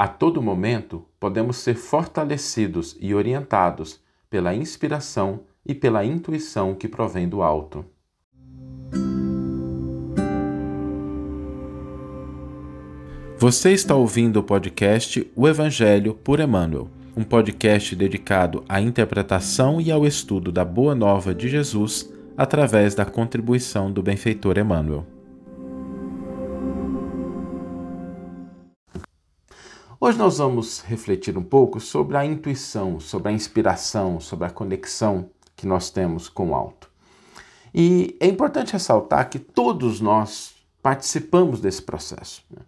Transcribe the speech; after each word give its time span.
A 0.00 0.06
todo 0.06 0.40
momento, 0.40 1.04
podemos 1.18 1.56
ser 1.56 1.74
fortalecidos 1.74 2.96
e 3.00 3.12
orientados 3.12 3.98
pela 4.30 4.54
inspiração 4.54 5.40
e 5.66 5.74
pela 5.74 6.04
intuição 6.04 6.72
que 6.72 6.86
provém 6.86 7.28
do 7.28 7.42
alto. 7.42 7.84
Você 13.36 13.72
está 13.72 13.96
ouvindo 13.96 14.36
o 14.38 14.42
podcast 14.44 15.28
O 15.34 15.48
Evangelho 15.48 16.14
por 16.14 16.38
Emmanuel, 16.38 16.88
um 17.16 17.24
podcast 17.24 17.96
dedicado 17.96 18.62
à 18.68 18.80
interpretação 18.80 19.80
e 19.80 19.90
ao 19.90 20.06
estudo 20.06 20.52
da 20.52 20.64
Boa 20.64 20.94
Nova 20.94 21.34
de 21.34 21.48
Jesus 21.48 22.08
através 22.36 22.94
da 22.94 23.04
contribuição 23.04 23.90
do 23.90 24.00
benfeitor 24.00 24.58
Emmanuel. 24.58 25.17
Hoje 30.00 30.16
nós 30.16 30.38
vamos 30.38 30.80
refletir 30.82 31.36
um 31.36 31.42
pouco 31.42 31.80
sobre 31.80 32.16
a 32.16 32.24
intuição, 32.24 33.00
sobre 33.00 33.30
a 33.30 33.32
inspiração, 33.32 34.20
sobre 34.20 34.46
a 34.46 34.50
conexão 34.50 35.28
que 35.56 35.66
nós 35.66 35.90
temos 35.90 36.28
com 36.28 36.50
o 36.50 36.54
alto. 36.54 36.88
E 37.74 38.16
é 38.20 38.28
importante 38.28 38.74
ressaltar 38.74 39.28
que 39.28 39.40
todos 39.40 40.00
nós 40.00 40.54
participamos 40.80 41.60
desse 41.60 41.82
processo. 41.82 42.44
Né? 42.48 42.62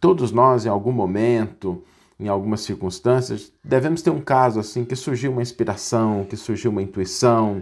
Todos 0.00 0.30
nós, 0.30 0.66
em 0.66 0.68
algum 0.68 0.92
momento, 0.92 1.82
em 2.18 2.28
algumas 2.28 2.60
circunstâncias, 2.60 3.52
devemos 3.64 4.00
ter 4.00 4.10
um 4.10 4.20
caso 4.20 4.60
assim 4.60 4.84
que 4.84 4.94
surgiu 4.94 5.32
uma 5.32 5.42
inspiração, 5.42 6.24
que 6.30 6.36
surgiu 6.36 6.70
uma 6.70 6.80
intuição, 6.80 7.60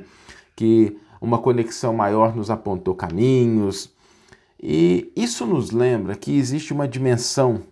que 0.55 0.94
uma 1.22 1.38
conexão 1.38 1.94
maior 1.94 2.36
nos 2.36 2.50
apontou 2.50 2.94
caminhos. 2.94 3.91
E 4.62 5.10
isso 5.16 5.46
nos 5.46 5.70
lembra 5.70 6.14
que 6.14 6.36
existe 6.36 6.74
uma 6.74 6.86
dimensão 6.86 7.62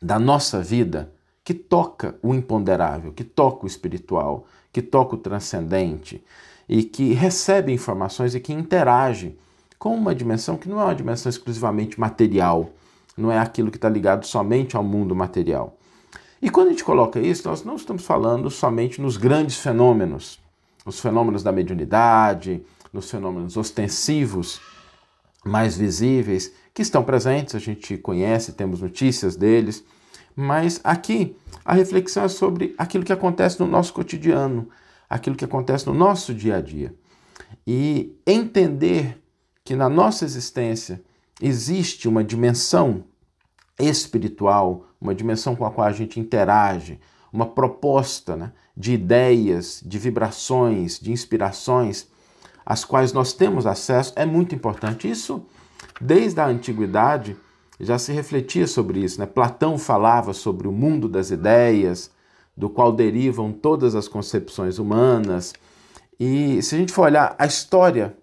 da 0.00 0.18
nossa 0.18 0.60
vida 0.60 1.12
que 1.44 1.54
toca 1.54 2.16
o 2.22 2.34
imponderável, 2.34 3.12
que 3.12 3.24
toca 3.24 3.64
o 3.64 3.66
espiritual, 3.66 4.46
que 4.72 4.82
toca 4.82 5.14
o 5.14 5.18
transcendente 5.18 6.22
e 6.68 6.82
que 6.82 7.12
recebe 7.12 7.72
informações 7.72 8.34
e 8.34 8.40
que 8.40 8.52
interage 8.52 9.36
com 9.78 9.94
uma 9.94 10.14
dimensão 10.14 10.56
que 10.56 10.68
não 10.68 10.80
é 10.80 10.84
uma 10.84 10.94
dimensão 10.94 11.30
exclusivamente 11.30 12.00
material, 12.00 12.70
não 13.16 13.30
é 13.30 13.38
aquilo 13.38 13.70
que 13.70 13.76
está 13.76 13.88
ligado 13.88 14.26
somente 14.26 14.76
ao 14.76 14.82
mundo 14.82 15.14
material. 15.14 15.76
E 16.42 16.50
quando 16.50 16.68
a 16.68 16.70
gente 16.70 16.84
coloca 16.84 17.20
isso, 17.20 17.48
nós 17.48 17.64
não 17.64 17.76
estamos 17.76 18.04
falando 18.04 18.50
somente 18.50 19.00
nos 19.00 19.16
grandes 19.16 19.56
fenômenos, 19.56 20.38
os 20.84 21.00
fenômenos 21.00 21.42
da 21.42 21.52
mediunidade, 21.52 22.62
nos 22.92 23.10
fenômenos 23.10 23.56
ostensivos 23.56 24.60
mais 25.46 25.76
visíveis, 25.76 26.52
que 26.74 26.82
estão 26.82 27.02
presentes, 27.02 27.54
a 27.54 27.58
gente 27.58 27.96
conhece, 27.96 28.52
temos 28.52 28.80
notícias 28.80 29.36
deles, 29.36 29.84
mas 30.34 30.80
aqui 30.84 31.36
a 31.64 31.72
reflexão 31.72 32.24
é 32.24 32.28
sobre 32.28 32.74
aquilo 32.76 33.04
que 33.04 33.12
acontece 33.12 33.58
no 33.58 33.66
nosso 33.66 33.94
cotidiano, 33.94 34.68
aquilo 35.08 35.36
que 35.36 35.44
acontece 35.44 35.86
no 35.86 35.94
nosso 35.94 36.34
dia 36.34 36.56
a 36.56 36.60
dia. 36.60 36.94
E 37.66 38.14
entender 38.26 39.22
que 39.64 39.74
na 39.74 39.88
nossa 39.88 40.24
existência 40.24 41.02
existe 41.40 42.08
uma 42.08 42.22
dimensão 42.22 43.04
espiritual, 43.78 44.86
uma 45.00 45.14
dimensão 45.14 45.56
com 45.56 45.64
a 45.64 45.70
qual 45.70 45.86
a 45.86 45.92
gente 45.92 46.20
interage, 46.20 47.00
uma 47.32 47.46
proposta 47.46 48.36
né, 48.36 48.52
de 48.76 48.92
ideias, 48.92 49.82
de 49.84 49.98
vibrações, 49.98 50.98
de 50.98 51.12
inspirações, 51.12 52.08
às 52.66 52.84
quais 52.84 53.12
nós 53.12 53.32
temos 53.32 53.66
acesso, 53.66 54.12
é 54.16 54.26
muito 54.26 54.54
importante. 54.54 55.08
Isso, 55.08 55.46
desde 56.00 56.40
a 56.40 56.46
antiguidade, 56.46 57.36
já 57.78 57.98
se 57.98 58.12
refletia 58.12 58.66
sobre 58.66 58.98
isso. 58.98 59.20
Né? 59.20 59.26
Platão 59.26 59.78
falava 59.78 60.34
sobre 60.34 60.66
o 60.66 60.72
mundo 60.72 61.08
das 61.08 61.30
ideias, 61.30 62.10
do 62.56 62.68
qual 62.68 62.92
derivam 62.92 63.52
todas 63.52 63.94
as 63.94 64.08
concepções 64.08 64.78
humanas. 64.78 65.54
E 66.18 66.60
se 66.62 66.74
a 66.74 66.78
gente 66.78 66.92
for 66.92 67.02
olhar 67.02 67.36
a 67.38 67.46
história 67.46 68.16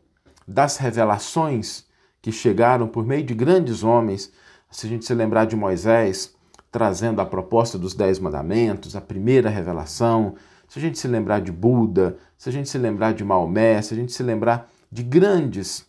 das 0.46 0.78
revelações, 0.78 1.86
que 2.24 2.32
chegaram 2.32 2.88
por 2.88 3.06
meio 3.06 3.22
de 3.22 3.36
grandes 3.36 3.84
homens. 3.84 4.32
Se 4.72 4.88
a 4.88 4.90
gente 4.90 5.06
se 5.06 5.14
lembrar 5.14 5.46
de 5.46 5.56
Moisés 5.58 6.34
trazendo 6.72 7.22
a 7.22 7.26
proposta 7.26 7.78
dos 7.78 7.94
Dez 7.94 8.18
Mandamentos, 8.18 8.96
a 8.96 9.02
primeira 9.02 9.50
revelação, 9.50 10.34
se 10.68 10.80
a 10.80 10.82
gente 10.82 10.98
se 10.98 11.08
lembrar 11.08 11.40
de 11.40 11.52
Buda, 11.52 12.18
se 12.44 12.50
a 12.50 12.52
gente 12.52 12.68
se 12.68 12.78
lembrar 12.78 13.14
de 13.14 13.24
Maomé, 13.24 13.82
se 13.82 13.94
a 13.94 13.96
gente 13.96 14.12
se 14.12 14.22
lembrar 14.22 14.70
de 14.92 15.02
grandes 15.02 15.86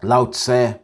Lao 0.00 0.24
Tse 0.28 0.76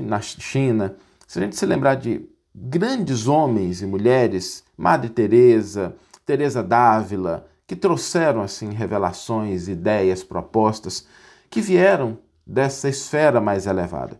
na 0.00 0.22
China, 0.22 0.96
se 1.28 1.38
a 1.38 1.42
gente 1.42 1.54
se 1.54 1.66
lembrar 1.66 1.96
de 1.96 2.26
grandes 2.54 3.26
homens 3.26 3.82
e 3.82 3.86
mulheres, 3.86 4.64
Madre 4.74 5.10
Teresa, 5.10 5.94
Teresa 6.24 6.62
d'Ávila, 6.62 7.46
que 7.66 7.76
trouxeram 7.76 8.40
assim 8.40 8.70
revelações, 8.70 9.68
ideias, 9.68 10.24
propostas 10.24 11.06
que 11.50 11.60
vieram 11.60 12.16
dessa 12.46 12.88
esfera 12.88 13.38
mais 13.38 13.66
elevada. 13.66 14.18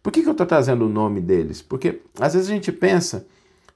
Por 0.00 0.12
que, 0.12 0.22
que 0.22 0.28
eu 0.28 0.32
estou 0.32 0.46
trazendo 0.46 0.86
o 0.86 0.88
nome 0.88 1.20
deles? 1.20 1.60
Porque 1.60 2.00
às 2.20 2.34
vezes 2.34 2.48
a 2.48 2.54
gente 2.54 2.70
pensa 2.70 3.26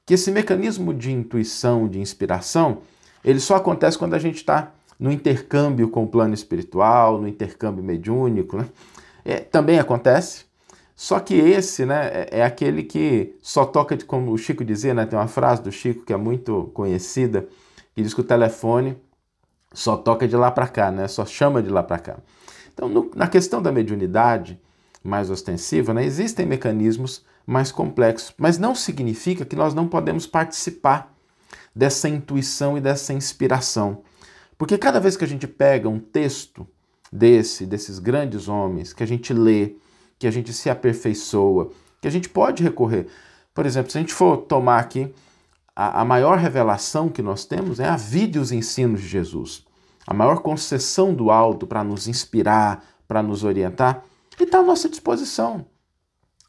que 0.06 0.14
esse 0.14 0.30
mecanismo 0.30 0.94
de 0.94 1.10
intuição, 1.10 1.88
de 1.88 1.98
inspiração, 1.98 2.82
ele 3.24 3.40
só 3.40 3.56
acontece 3.56 3.98
quando 3.98 4.14
a 4.14 4.20
gente 4.20 4.36
está 4.36 4.70
no 4.98 5.10
intercâmbio 5.10 5.88
com 5.88 6.04
o 6.04 6.06
plano 6.06 6.34
espiritual, 6.34 7.20
no 7.20 7.26
intercâmbio 7.26 7.82
mediúnico. 7.82 8.56
Né? 8.56 8.66
É, 9.24 9.36
também 9.40 9.78
acontece, 9.78 10.44
só 10.94 11.18
que 11.18 11.34
esse 11.34 11.84
né, 11.84 12.10
é, 12.12 12.38
é 12.38 12.44
aquele 12.44 12.82
que 12.82 13.34
só 13.42 13.64
toca, 13.64 13.96
de, 13.96 14.04
como 14.04 14.30
o 14.30 14.38
Chico 14.38 14.64
dizia, 14.64 14.94
né, 14.94 15.04
tem 15.04 15.18
uma 15.18 15.28
frase 15.28 15.62
do 15.62 15.72
Chico 15.72 16.04
que 16.04 16.12
é 16.12 16.16
muito 16.16 16.70
conhecida, 16.74 17.48
que 17.94 18.02
diz 18.02 18.14
que 18.14 18.20
o 18.20 18.24
telefone 18.24 18.96
só 19.72 19.96
toca 19.96 20.28
de 20.28 20.36
lá 20.36 20.50
para 20.50 20.68
cá, 20.68 20.92
né, 20.92 21.08
só 21.08 21.26
chama 21.26 21.62
de 21.62 21.70
lá 21.70 21.82
para 21.82 21.98
cá. 21.98 22.16
Então, 22.72 22.88
no, 22.88 23.10
na 23.14 23.26
questão 23.26 23.60
da 23.60 23.72
mediunidade 23.72 24.60
mais 25.02 25.30
ostensiva, 25.30 25.92
né, 25.92 26.04
existem 26.04 26.46
mecanismos 26.46 27.24
mais 27.44 27.72
complexos, 27.72 28.32
mas 28.38 28.58
não 28.58 28.74
significa 28.74 29.44
que 29.44 29.56
nós 29.56 29.74
não 29.74 29.88
podemos 29.88 30.26
participar 30.26 31.12
dessa 31.74 32.08
intuição 32.08 32.78
e 32.78 32.80
dessa 32.80 33.12
inspiração. 33.12 34.02
Porque 34.56 34.78
cada 34.78 35.00
vez 35.00 35.16
que 35.16 35.24
a 35.24 35.28
gente 35.28 35.46
pega 35.46 35.88
um 35.88 35.98
texto 35.98 36.66
desse, 37.12 37.66
desses 37.66 37.98
grandes 37.98 38.48
homens, 38.48 38.92
que 38.92 39.02
a 39.02 39.06
gente 39.06 39.32
lê, 39.32 39.76
que 40.18 40.26
a 40.26 40.30
gente 40.30 40.52
se 40.52 40.70
aperfeiçoa, 40.70 41.70
que 42.00 42.08
a 42.08 42.10
gente 42.10 42.28
pode 42.28 42.62
recorrer. 42.62 43.06
Por 43.54 43.66
exemplo, 43.66 43.90
se 43.90 43.98
a 43.98 44.00
gente 44.00 44.14
for 44.14 44.38
tomar 44.38 44.78
aqui 44.78 45.12
a, 45.74 46.00
a 46.00 46.04
maior 46.04 46.38
revelação 46.38 47.08
que 47.08 47.22
nós 47.22 47.44
temos 47.44 47.80
é 47.80 47.88
a 47.88 47.96
vida 47.96 48.38
e 48.38 48.40
os 48.40 48.52
ensinos 48.52 49.00
de 49.00 49.08
Jesus 49.08 49.64
a 50.06 50.12
maior 50.12 50.40
concessão 50.40 51.14
do 51.14 51.30
alto 51.30 51.66
para 51.66 51.84
nos 51.84 52.08
inspirar, 52.08 52.84
para 53.06 53.22
nos 53.22 53.44
orientar, 53.44 54.04
está 54.38 54.58
à 54.58 54.62
nossa 54.62 54.88
disposição. 54.88 55.66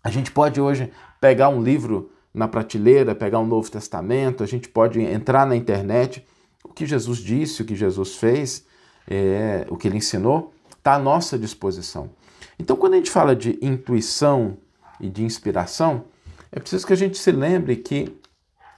A 0.03 0.09
gente 0.09 0.31
pode 0.31 0.59
hoje 0.59 0.91
pegar 1.21 1.49
um 1.49 1.61
livro 1.61 2.11
na 2.33 2.47
prateleira, 2.47 3.13
pegar 3.13 3.39
um 3.39 3.45
Novo 3.45 3.69
Testamento, 3.69 4.43
a 4.43 4.47
gente 4.47 4.67
pode 4.67 4.99
entrar 4.99 5.45
na 5.45 5.55
internet, 5.55 6.25
o 6.63 6.73
que 6.73 6.85
Jesus 6.85 7.19
disse, 7.19 7.61
o 7.61 7.65
que 7.65 7.75
Jesus 7.75 8.15
fez, 8.15 8.65
é, 9.07 9.65
o 9.69 9.77
que 9.77 9.87
ele 9.87 9.97
ensinou, 9.97 10.53
está 10.77 10.95
à 10.95 10.99
nossa 10.99 11.37
disposição. 11.37 12.09
Então, 12.57 12.75
quando 12.75 12.93
a 12.93 12.97
gente 12.97 13.11
fala 13.11 13.35
de 13.35 13.57
intuição 13.61 14.57
e 14.99 15.09
de 15.09 15.23
inspiração, 15.23 16.05
é 16.51 16.59
preciso 16.59 16.85
que 16.85 16.93
a 16.93 16.97
gente 16.97 17.17
se 17.17 17.31
lembre 17.31 17.75
que 17.75 18.15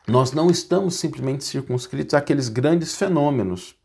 nós 0.07 0.31
não 0.31 0.49
estamos 0.49 0.95
simplesmente 0.95 1.43
circunscritos 1.43 2.13
àqueles 2.13 2.47
grandes 2.47 2.95
fenômenos 2.95 3.75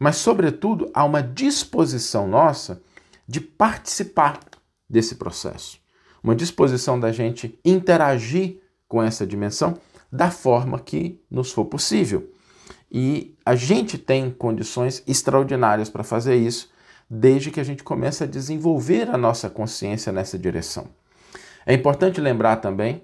mas, 0.00 0.16
sobretudo, 0.16 0.90
há 0.94 1.04
uma 1.04 1.22
disposição 1.22 2.26
nossa 2.26 2.82
de 3.28 3.38
participar 3.38 4.40
desse 4.88 5.16
processo. 5.16 5.78
Uma 6.24 6.34
disposição 6.34 6.98
da 6.98 7.12
gente 7.12 7.60
interagir 7.62 8.62
com 8.88 9.02
essa 9.02 9.26
dimensão 9.26 9.76
da 10.10 10.30
forma 10.30 10.80
que 10.80 11.20
nos 11.30 11.52
for 11.52 11.66
possível. 11.66 12.32
E 12.90 13.36
a 13.44 13.54
gente 13.54 13.96
tem 13.96 14.30
condições 14.30 15.02
extraordinárias 15.06 15.88
para 15.88 16.02
fazer 16.02 16.36
isso, 16.36 16.70
desde 17.08 17.50
que 17.50 17.60
a 17.60 17.64
gente 17.64 17.84
comece 17.84 18.24
a 18.24 18.26
desenvolver 18.26 19.08
a 19.08 19.16
nossa 19.16 19.48
consciência 19.48 20.12
nessa 20.12 20.38
direção. 20.38 20.88
É 21.64 21.74
importante 21.74 22.20
lembrar 22.20 22.56
também 22.56 23.02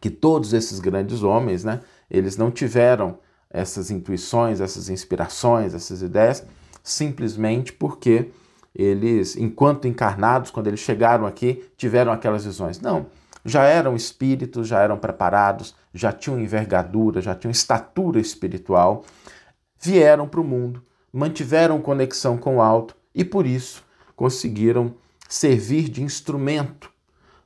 que 0.00 0.10
todos 0.10 0.52
esses 0.52 0.80
grandes 0.80 1.22
homens, 1.22 1.62
né, 1.62 1.80
eles 2.10 2.36
não 2.36 2.50
tiveram 2.50 3.18
essas 3.50 3.90
intuições, 3.90 4.60
essas 4.60 4.88
inspirações, 4.88 5.74
essas 5.74 6.02
ideias, 6.02 6.44
simplesmente 6.82 7.72
porque 7.72 8.30
eles, 8.74 9.36
enquanto 9.36 9.86
encarnados, 9.86 10.50
quando 10.50 10.68
eles 10.68 10.80
chegaram 10.80 11.26
aqui, 11.26 11.62
tiveram 11.76 12.10
aquelas 12.10 12.44
visões. 12.44 12.80
Não, 12.80 13.06
já 13.44 13.64
eram 13.64 13.96
espíritos, 13.96 14.68
já 14.68 14.80
eram 14.80 14.98
preparados, 14.98 15.74
já 15.92 16.12
tinham 16.12 16.40
envergadura, 16.40 17.20
já 17.20 17.34
tinham 17.34 17.50
estatura 17.50 18.20
espiritual, 18.20 19.04
vieram 19.80 20.28
para 20.28 20.40
o 20.40 20.44
mundo, 20.44 20.82
mantiveram 21.12 21.80
conexão 21.80 22.38
com 22.38 22.56
o 22.56 22.62
alto 22.62 22.96
e 23.14 23.24
por 23.24 23.46
isso 23.46 23.84
conseguiram 24.14 24.94
servir 25.28 25.88
de 25.88 26.02
instrumento 26.02 26.90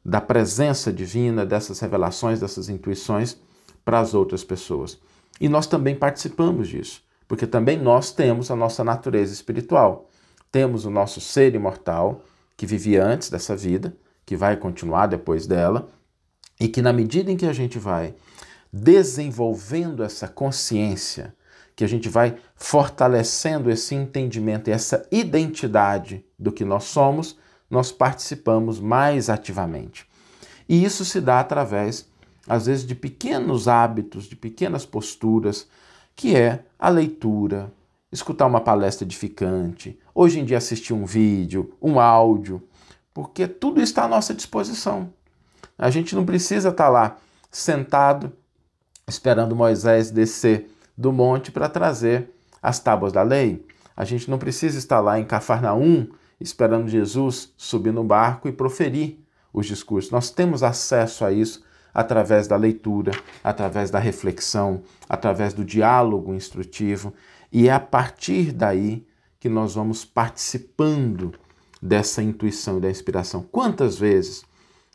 da 0.04 0.20
presença 0.20 0.92
divina, 0.92 1.44
dessas 1.44 1.80
revelações, 1.80 2.40
dessas 2.40 2.68
intuições 2.68 3.36
para 3.84 3.98
as 3.98 4.14
outras 4.14 4.44
pessoas. 4.44 4.98
E 5.40 5.48
nós 5.48 5.66
também 5.66 5.94
participamos 5.94 6.68
disso, 6.68 7.02
porque 7.26 7.46
também 7.46 7.78
nós 7.78 8.12
temos 8.12 8.50
a 8.50 8.56
nossa 8.56 8.84
natureza 8.84 9.32
espiritual. 9.32 10.08
Temos 10.52 10.84
o 10.84 10.90
nosso 10.90 11.20
ser 11.20 11.54
imortal, 11.54 12.22
que 12.56 12.66
vivia 12.66 13.04
antes 13.04 13.28
dessa 13.28 13.56
vida, 13.56 13.96
que 14.26 14.36
vai 14.36 14.56
continuar 14.56 15.06
depois 15.06 15.46
dela, 15.46 15.88
e 16.58 16.66
que 16.66 16.82
na 16.82 16.92
medida 16.92 17.30
em 17.30 17.36
que 17.36 17.46
a 17.46 17.52
gente 17.52 17.78
vai 17.78 18.14
desenvolvendo 18.72 20.02
essa 20.02 20.26
consciência, 20.26 21.34
que 21.76 21.84
a 21.84 21.86
gente 21.86 22.08
vai 22.08 22.36
fortalecendo 22.56 23.70
esse 23.70 23.94
entendimento 23.94 24.68
e 24.68 24.72
essa 24.72 25.06
identidade 25.12 26.24
do 26.38 26.50
que 26.50 26.64
nós 26.64 26.84
somos, 26.84 27.38
nós 27.70 27.92
participamos 27.92 28.80
mais 28.80 29.30
ativamente. 29.30 30.06
E 30.68 30.82
isso 30.82 31.04
se 31.04 31.20
dá 31.20 31.38
através, 31.38 32.08
às 32.48 32.66
vezes, 32.66 32.84
de 32.84 32.94
pequenos 32.94 33.68
hábitos, 33.68 34.24
de 34.24 34.34
pequenas 34.34 34.84
posturas, 34.84 35.68
que 36.14 36.34
é 36.34 36.64
a 36.78 36.88
leitura, 36.88 37.70
escutar 38.10 38.46
uma 38.46 38.60
palestra 38.60 39.04
edificante, 39.04 39.98
hoje 40.14 40.40
em 40.40 40.44
dia 40.44 40.56
assistir 40.56 40.94
um 40.94 41.04
vídeo, 41.04 41.74
um 41.80 42.00
áudio, 42.00 42.62
porque 43.16 43.48
tudo 43.48 43.80
está 43.80 44.04
à 44.04 44.08
nossa 44.08 44.34
disposição. 44.34 45.10
A 45.78 45.88
gente 45.88 46.14
não 46.14 46.26
precisa 46.26 46.68
estar 46.68 46.90
lá 46.90 47.16
sentado 47.50 48.30
esperando 49.08 49.56
Moisés 49.56 50.10
descer 50.10 50.70
do 50.94 51.10
monte 51.14 51.50
para 51.50 51.66
trazer 51.66 52.30
as 52.62 52.78
tábuas 52.78 53.14
da 53.14 53.22
lei. 53.22 53.64
A 53.96 54.04
gente 54.04 54.28
não 54.28 54.36
precisa 54.36 54.76
estar 54.76 55.00
lá 55.00 55.18
em 55.18 55.24
Cafarnaum 55.24 56.08
esperando 56.38 56.90
Jesus 56.90 57.54
subir 57.56 57.90
no 57.90 58.04
barco 58.04 58.48
e 58.48 58.52
proferir 58.52 59.18
os 59.50 59.64
discursos. 59.64 60.10
Nós 60.10 60.28
temos 60.28 60.62
acesso 60.62 61.24
a 61.24 61.32
isso 61.32 61.64
através 61.94 62.46
da 62.46 62.56
leitura, 62.56 63.12
através 63.42 63.90
da 63.90 63.98
reflexão, 63.98 64.82
através 65.08 65.54
do 65.54 65.64
diálogo 65.64 66.34
instrutivo, 66.34 67.14
e 67.50 67.66
é 67.66 67.72
a 67.72 67.80
partir 67.80 68.52
daí 68.52 69.06
que 69.40 69.48
nós 69.48 69.74
vamos 69.74 70.04
participando 70.04 71.32
dessa 71.80 72.22
intuição 72.22 72.78
e 72.78 72.80
da 72.80 72.90
inspiração. 72.90 73.42
Quantas 73.50 73.98
vezes 73.98 74.44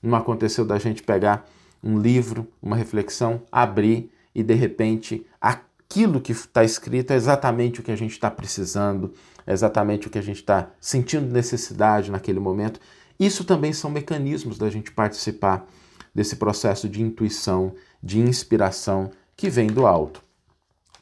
não 0.01 0.17
aconteceu 0.17 0.65
da 0.65 0.79
gente 0.79 1.03
pegar 1.03 1.47
um 1.83 1.99
livro, 1.99 2.47
uma 2.61 2.75
reflexão, 2.75 3.41
abrir 3.51 4.11
e 4.33 4.43
de 4.43 4.53
repente 4.53 5.25
aquilo 5.39 6.21
que 6.21 6.31
está 6.31 6.63
escrito 6.63 7.11
é 7.11 7.15
exatamente 7.15 7.79
o 7.79 7.83
que 7.83 7.91
a 7.91 7.95
gente 7.95 8.11
está 8.11 8.29
precisando, 8.31 9.13
é 9.45 9.53
exatamente 9.53 10.07
o 10.07 10.09
que 10.09 10.17
a 10.17 10.23
gente 10.23 10.37
está 10.37 10.69
sentindo 10.79 11.31
necessidade 11.31 12.11
naquele 12.11 12.39
momento. 12.39 12.79
Isso 13.19 13.43
também 13.43 13.73
são 13.73 13.91
mecanismos 13.91 14.57
da 14.57 14.69
gente 14.69 14.91
participar 14.91 15.67
desse 16.13 16.35
processo 16.35 16.89
de 16.89 17.01
intuição, 17.01 17.73
de 18.01 18.19
inspiração 18.19 19.11
que 19.35 19.49
vem 19.49 19.67
do 19.67 19.85
alto. 19.85 20.21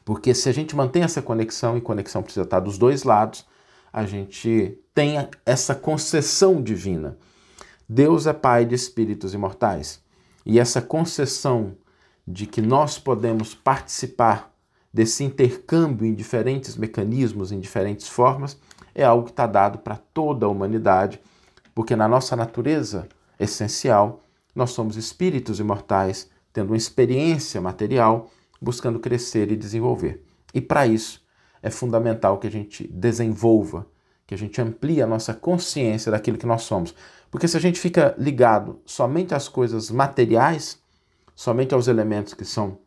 Porque 0.04 0.34
se 0.34 0.48
a 0.48 0.52
gente 0.52 0.74
mantém 0.74 1.02
essa 1.02 1.22
conexão, 1.22 1.76
e 1.76 1.80
conexão 1.80 2.22
precisa 2.22 2.44
estar 2.44 2.60
dos 2.60 2.78
dois 2.78 3.04
lados, 3.04 3.44
a 3.92 4.04
gente 4.04 4.78
tem 4.94 5.16
essa 5.44 5.74
concessão 5.74 6.62
divina. 6.62 7.16
Deus 7.88 8.26
é 8.26 8.32
Pai 8.32 8.64
de 8.64 8.74
espíritos 8.74 9.34
imortais. 9.34 10.02
E 10.46 10.58
essa 10.58 10.80
concessão 10.80 11.76
de 12.26 12.46
que 12.46 12.62
nós 12.62 12.98
podemos 12.98 13.54
participar 13.54 14.52
desse 14.92 15.24
intercâmbio 15.24 16.06
em 16.06 16.14
diferentes 16.14 16.76
mecanismos, 16.76 17.52
em 17.52 17.60
diferentes 17.60 18.08
formas, 18.08 18.58
é 18.94 19.04
algo 19.04 19.24
que 19.24 19.30
está 19.30 19.46
dado 19.46 19.78
para 19.78 19.96
toda 19.96 20.46
a 20.46 20.48
humanidade, 20.48 21.20
porque 21.74 21.94
na 21.94 22.08
nossa 22.08 22.34
natureza 22.34 23.08
essencial, 23.38 24.22
nós 24.54 24.70
somos 24.70 24.96
espíritos 24.96 25.60
imortais, 25.60 26.28
tendo 26.52 26.70
uma 26.70 26.76
experiência 26.76 27.60
material, 27.60 28.30
buscando 28.60 28.98
crescer 28.98 29.50
e 29.50 29.56
desenvolver. 29.56 30.24
E 30.52 30.60
para 30.60 30.86
isso 30.86 31.22
é 31.62 31.70
fundamental 31.70 32.38
que 32.38 32.46
a 32.46 32.50
gente 32.50 32.88
desenvolva, 32.88 33.86
que 34.26 34.34
a 34.34 34.38
gente 34.38 34.60
amplie 34.60 35.02
a 35.02 35.06
nossa 35.06 35.34
consciência 35.34 36.10
daquilo 36.10 36.38
que 36.38 36.46
nós 36.46 36.62
somos. 36.62 36.94
Porque 37.30 37.46
se 37.46 37.56
a 37.56 37.60
gente 37.60 37.78
fica 37.78 38.14
ligado 38.18 38.80
somente 38.84 39.34
às 39.34 39.48
coisas 39.48 39.90
materiais, 39.90 40.78
somente 41.34 41.74
aos 41.74 41.88
elementos 41.88 42.34
que 42.34 42.44
são 42.44 42.78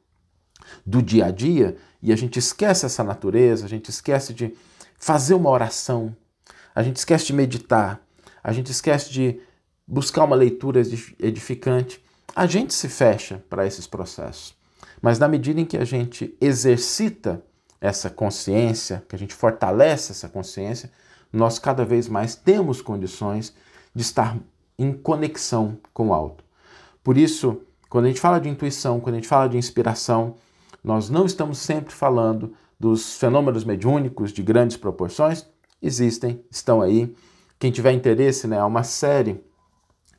do 0.85 1.01
dia 1.01 1.25
a 1.25 1.31
dia, 1.31 1.75
e 2.01 2.11
a 2.11 2.15
gente 2.15 2.39
esquece 2.39 2.85
essa 2.85 3.03
natureza, 3.03 3.65
a 3.65 3.69
gente 3.69 3.89
esquece 3.89 4.33
de 4.33 4.53
fazer 4.97 5.33
uma 5.33 5.49
oração, 5.49 6.15
a 6.73 6.81
gente 6.81 6.97
esquece 6.97 7.27
de 7.27 7.33
meditar, 7.33 8.01
a 8.43 8.51
gente 8.51 8.71
esquece 8.71 9.11
de 9.11 9.39
buscar 9.87 10.23
uma 10.23 10.35
leitura 10.35 10.81
edificante, 11.19 12.03
a 12.35 12.45
gente 12.45 12.73
se 12.73 12.89
fecha 12.89 13.43
para 13.49 13.65
esses 13.65 13.85
processos. 13.85 14.55
Mas 15.01 15.19
na 15.19 15.27
medida 15.27 15.59
em 15.59 15.65
que 15.65 15.77
a 15.77 15.85
gente 15.85 16.35
exercita 16.39 17.43
essa 17.83 18.09
consciência, 18.09 19.03
que 19.09 19.15
a 19.15 19.19
gente 19.19 19.33
fortalece 19.33 20.13
essa 20.13 20.29
consciência, 20.29 20.89
nós 21.33 21.59
cada 21.59 21.83
vez 21.83 22.07
mais 22.07 22.33
temos 22.33 22.81
condições 22.81 23.53
de 23.93 24.01
estar 24.01 24.37
em 24.79 24.93
conexão 24.93 25.77
com 25.93 26.07
o 26.07 26.13
alto. 26.13 26.45
Por 27.03 27.17
isso, 27.17 27.61
quando 27.89 28.05
a 28.05 28.07
gente 28.07 28.21
fala 28.21 28.39
de 28.39 28.47
intuição, 28.47 29.01
quando 29.01 29.15
a 29.15 29.17
gente 29.17 29.27
fala 29.27 29.49
de 29.49 29.57
inspiração, 29.57 30.35
nós 30.81 31.09
não 31.09 31.25
estamos 31.25 31.57
sempre 31.57 31.93
falando 31.93 32.53
dos 32.79 33.17
fenômenos 33.17 33.65
mediúnicos 33.65 34.31
de 34.31 34.41
grandes 34.41 34.77
proporções, 34.77 35.45
existem, 35.81 36.41
estão 36.49 36.81
aí. 36.81 37.13
Quem 37.59 37.69
tiver 37.69 37.91
interesse, 37.91 38.47
né, 38.47 38.59
há 38.59 38.65
uma 38.65 38.83
série 38.83 39.43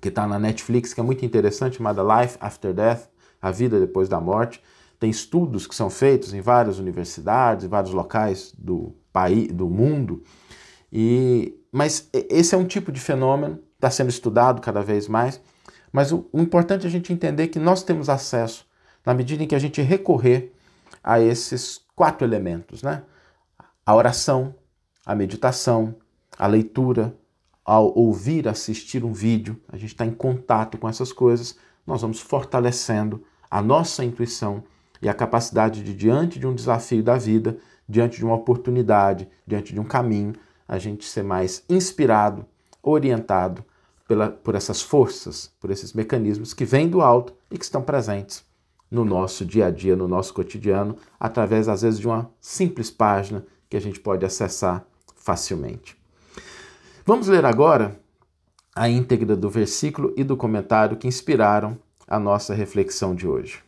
que 0.03 0.09
está 0.09 0.27
na 0.27 0.39
Netflix 0.39 0.93
que 0.93 1.01
é 1.01 1.03
muito 1.03 1.25
interessante, 1.25 1.79
chamada 1.79 2.03
Life 2.03 2.37
After 2.39 2.75
Death, 2.75 3.09
A 3.41 3.51
Vida 3.51 3.81
Depois 3.81 4.07
da 4.07 4.21
Morte. 4.21 4.63
Tem 5.05 5.11
estudos 5.11 5.67
que 5.67 5.75
são 5.75 5.91
feitos 5.91 6.33
em 6.33 6.41
várias 6.41 6.79
universidades, 6.79 7.67
em 7.67 7.69
vários 7.69 7.93
locais 7.93 8.55
do 8.57 8.97
país, 9.13 9.53
do 9.53 9.69
mundo. 9.69 10.23
E, 10.91 11.55
mas 11.71 12.09
esse 12.11 12.55
é 12.55 12.57
um 12.57 12.65
tipo 12.65 12.91
de 12.91 12.99
fenômeno, 12.99 13.59
está 13.75 13.91
sendo 13.91 14.09
estudado 14.09 14.63
cada 14.63 14.81
vez 14.81 15.07
mais. 15.07 15.43
Mas 15.93 16.11
o, 16.11 16.27
o 16.33 16.41
importante 16.41 16.85
é 16.85 16.89
a 16.89 16.91
gente 16.91 17.13
entender 17.13 17.49
que 17.49 17.59
nós 17.59 17.83
temos 17.83 18.09
acesso, 18.09 18.67
na 19.05 19.13
medida 19.13 19.45
em 19.45 19.47
que 19.47 19.55
a 19.55 19.59
gente 19.59 19.83
recorrer 19.83 20.55
a 21.03 21.21
esses 21.21 21.83
quatro 21.95 22.27
elementos, 22.27 22.83
né? 22.83 23.03
A 23.85 23.95
oração, 23.95 24.55
a 25.05 25.15
meditação, 25.15 25.97
a 26.39 26.47
leitura, 26.47 27.15
ao 27.63 27.95
ouvir, 27.95 28.49
assistir 28.49 29.05
um 29.05 29.13
vídeo, 29.13 29.61
a 29.69 29.77
gente 29.77 29.93
está 29.93 30.07
em 30.07 30.15
contato 30.15 30.79
com 30.79 30.89
essas 30.89 31.13
coisas, 31.13 31.59
nós 31.87 32.01
vamos 32.01 32.21
fortalecendo 32.21 33.23
a 33.51 33.61
nossa 33.61 34.03
intuição 34.03 34.65
e 35.01 35.09
a 35.09 35.15
capacidade 35.15 35.83
de, 35.83 35.95
diante 35.95 36.39
de 36.39 36.47
um 36.47 36.55
desafio 36.55 37.03
da 37.03 37.17
vida, 37.17 37.59
diante 37.89 38.19
de 38.19 38.25
uma 38.25 38.35
oportunidade, 38.35 39.29
diante 39.47 39.73
de 39.73 39.81
um 39.81 39.85
caminho, 39.85 40.35
a 40.67 40.79
gente 40.79 41.05
ser 41.05 41.23
mais 41.23 41.63
inspirado, 41.69 42.47
orientado 42.83 43.65
pela, 44.09 44.31
por 44.31 44.55
essas 44.55 44.83
forças, 44.83 45.53
por 45.61 45.71
esses 45.71 45.93
mecanismos 45.93 46.55
que 46.55 46.65
vêm 46.65 46.89
do 46.89 47.01
alto 47.01 47.35
e 47.51 47.59
que 47.59 47.65
estão 47.65 47.83
presentes 47.83 48.45
no 48.91 49.05
nosso 49.05 49.45
dia 49.45 49.67
a 49.67 49.71
dia, 49.71 49.97
no 49.97 50.07
nosso 50.07 50.33
cotidiano, 50.33 50.97
através, 51.19 51.69
às 51.69 51.83
vezes, 51.83 51.99
de 51.99 52.07
uma 52.07 52.31
simples 52.41 52.91
página 52.91 53.45
que 53.69 53.77
a 53.77 53.81
gente 53.81 53.99
pode 53.99 54.25
acessar 54.25 54.87
facilmente. 55.17 55.97
Vamos 57.05 57.29
ler 57.29 57.45
agora 57.45 57.99
a 58.75 58.89
íntegra 58.89 59.35
do 59.35 59.51
versículo 59.51 60.13
e 60.17 60.23
do 60.23 60.37
comentário 60.37 60.97
que 60.97 61.09
inspiraram 61.09 61.79
a 62.07 62.19
nossa 62.19 62.55
reflexão 62.55 63.15
de 63.15 63.27
hoje. 63.27 63.64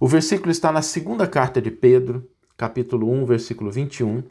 O 0.00 0.06
versículo 0.06 0.52
está 0.52 0.70
na 0.70 0.80
segunda 0.80 1.26
carta 1.26 1.60
de 1.60 1.72
Pedro, 1.72 2.24
capítulo 2.56 3.10
1, 3.10 3.26
versículo 3.26 3.68
21, 3.68 4.22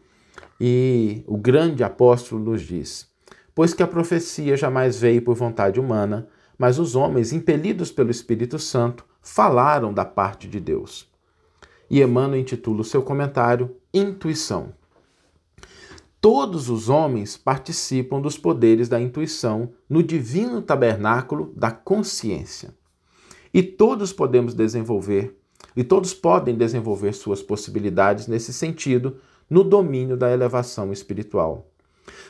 e 0.62 1.26
o 1.28 1.38
grande 1.38 1.84
apóstolo 1.84 2.42
nos 2.42 2.62
diz: 2.62 3.10
Pois 3.54 3.74
que 3.74 3.84
a 3.84 3.88
profecia 3.88 4.56
jamais 4.56 4.98
veio 4.98 5.22
por 5.22 5.36
vontade 5.36 5.78
humana, 5.78 6.30
mas 6.58 6.80
os 6.80 6.96
homens, 6.96 7.34
impelidos 7.34 7.92
pelo 7.92 8.10
Espírito 8.10 8.58
Santo, 8.58 9.04
falaram 9.22 9.94
da 9.94 10.06
parte 10.06 10.48
de 10.48 10.58
Deus. 10.62 11.12
E 11.90 12.02
Emmanuel 12.02 12.40
intitula 12.40 12.80
o 12.80 12.86
seu 12.86 13.04
comentário 13.04 13.76
Intuição. 13.94 14.74
Todos 16.22 16.70
os 16.70 16.88
homens 16.88 17.36
participam 17.36 18.22
dos 18.22 18.38
poderes 18.38 18.88
da 18.88 19.02
intuição 19.02 19.74
no 19.90 20.02
divino 20.02 20.62
tabernáculo 20.62 21.54
da 21.58 21.72
consciência. 21.72 22.74
E 23.54 23.62
todos 23.62 24.14
podemos 24.14 24.54
desenvolver 24.54 25.38
e 25.78 25.84
todos 25.84 26.12
podem 26.12 26.56
desenvolver 26.58 27.14
suas 27.14 27.44
possibilidades 27.44 28.26
nesse 28.26 28.52
sentido 28.52 29.18
no 29.48 29.64
domínio 29.64 30.18
da 30.18 30.34
elevação 30.34 30.92
espiritual. 30.92 31.70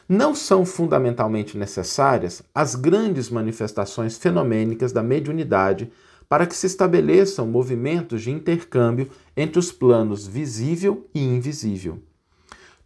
Não 0.07 0.35
são 0.35 0.65
fundamentalmente 0.65 1.57
necessárias 1.57 2.43
as 2.53 2.75
grandes 2.75 3.29
manifestações 3.29 4.17
fenomênicas 4.17 4.91
da 4.91 5.01
mediunidade 5.01 5.89
para 6.27 6.45
que 6.45 6.55
se 6.55 6.67
estabeleçam 6.67 7.47
movimentos 7.47 8.21
de 8.21 8.31
intercâmbio 8.31 9.09
entre 9.35 9.57
os 9.57 9.71
planos 9.71 10.27
visível 10.27 11.07
e 11.15 11.23
invisível. 11.23 11.99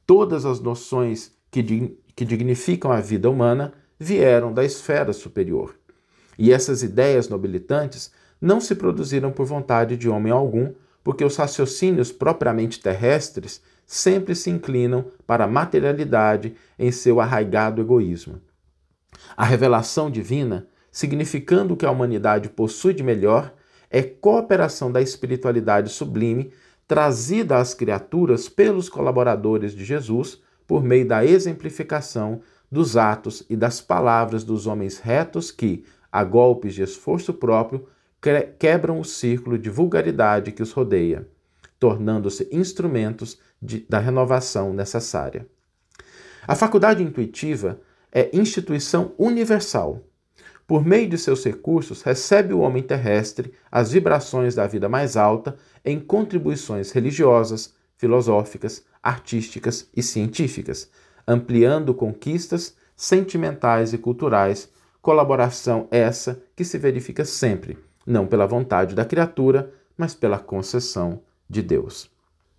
Todas 0.05 0.45
as 0.45 0.59
noções 0.59 1.31
que, 1.49 1.97
que 2.15 2.23
dignificam 2.23 2.91
a 2.91 3.01
vida 3.01 3.27
humana 3.27 3.73
vieram 3.99 4.53
da 4.53 4.63
esfera 4.63 5.11
superior. 5.11 5.73
E 6.37 6.51
essas 6.51 6.83
ideias 6.83 7.27
nobilitantes 7.27 8.11
não 8.41 8.59
se 8.59 8.73
produziram 8.73 9.31
por 9.31 9.45
vontade 9.45 9.95
de 9.95 10.09
homem 10.09 10.31
algum, 10.31 10.73
porque 11.03 11.23
os 11.23 11.35
raciocínios 11.35 12.11
propriamente 12.11 12.79
terrestres 12.79 13.61
sempre 13.85 14.33
se 14.33 14.49
inclinam 14.49 15.05
para 15.27 15.43
a 15.43 15.47
materialidade 15.47 16.55
em 16.79 16.91
seu 16.91 17.19
arraigado 17.19 17.81
egoísmo. 17.81 18.41
A 19.35 19.45
revelação 19.45 20.09
divina, 20.09 20.67
significando 20.91 21.73
o 21.73 21.77
que 21.77 21.85
a 21.85 21.91
humanidade 21.91 22.49
possui 22.49 22.93
de 22.93 23.03
melhor, 23.03 23.53
é 23.89 24.01
cooperação 24.01 24.91
da 24.91 25.01
espiritualidade 25.01 25.89
sublime 25.89 26.51
trazida 26.87 27.57
às 27.57 27.73
criaturas 27.73 28.49
pelos 28.49 28.89
colaboradores 28.89 29.73
de 29.73 29.85
Jesus 29.85 30.41
por 30.67 30.83
meio 30.83 31.07
da 31.07 31.25
exemplificação 31.25 32.41
dos 32.71 32.95
atos 32.95 33.43
e 33.49 33.55
das 33.55 33.81
palavras 33.81 34.43
dos 34.43 34.67
homens 34.67 34.97
retos 34.99 35.51
que, 35.51 35.83
a 36.11 36.23
golpes 36.23 36.73
de 36.73 36.81
esforço 36.81 37.33
próprio, 37.33 37.87
quebram 38.59 38.99
o 38.99 39.05
círculo 39.05 39.57
de 39.57 39.69
vulgaridade 39.69 40.51
que 40.51 40.61
os 40.61 40.71
rodeia, 40.71 41.27
tornando-se 41.79 42.47
instrumentos 42.51 43.39
de, 43.61 43.85
da 43.89 43.99
renovação 43.99 44.73
necessária. 44.73 45.47
A 46.47 46.55
faculdade 46.55 47.03
intuitiva 47.03 47.81
é 48.11 48.29
instituição 48.33 49.13
universal. 49.17 50.01
Por 50.67 50.85
meio 50.85 51.09
de 51.09 51.17
seus 51.17 51.43
recursos, 51.43 52.01
recebe 52.01 52.53
o 52.53 52.59
homem 52.59 52.83
terrestre 52.83 53.53
as 53.71 53.91
vibrações 53.91 54.55
da 54.55 54.67
vida 54.67 54.87
mais 54.87 55.17
alta 55.17 55.55
em 55.83 55.99
contribuições 55.99 56.91
religiosas, 56.91 57.73
filosóficas, 57.97 58.83
artísticas 59.01 59.89
e 59.95 60.01
científicas, 60.01 60.89
ampliando 61.27 61.93
conquistas 61.93 62.75
sentimentais 62.95 63.93
e 63.93 63.97
culturais, 63.97 64.69
colaboração 65.01 65.87
essa 65.89 66.41
que 66.55 66.63
se 66.63 66.77
verifica 66.77 67.25
sempre, 67.25 67.77
não 68.05 68.27
pela 68.27 68.47
vontade 68.47 68.95
da 68.95 69.05
criatura, 69.05 69.73
mas 69.97 70.13
pela 70.13 70.39
concessão 70.39 71.21
de 71.49 71.61
Deus. 71.61 72.09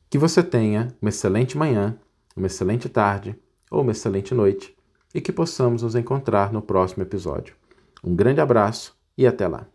Que 0.08 0.18
você 0.18 0.42
tenha 0.42 0.94
uma 1.00 1.08
excelente 1.08 1.56
manhã, 1.56 1.98
uma 2.36 2.46
excelente 2.46 2.88
tarde 2.88 3.34
ou 3.70 3.82
uma 3.82 3.92
excelente 3.92 4.34
noite 4.34 4.76
e 5.14 5.20
que 5.20 5.32
possamos 5.32 5.82
nos 5.82 5.94
encontrar 5.94 6.52
no 6.52 6.62
próximo 6.62 7.02
episódio. 7.02 7.54
Um 8.04 8.14
grande 8.14 8.40
abraço 8.40 8.96
e 9.16 9.26
até 9.26 9.46
lá! 9.48 9.71